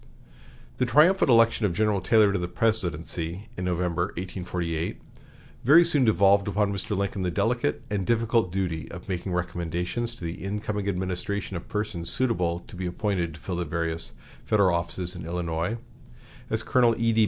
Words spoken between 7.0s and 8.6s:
the delicate and difficult